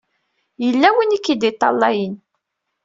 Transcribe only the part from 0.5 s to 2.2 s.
Yella win i k-id-iṭṭalayen.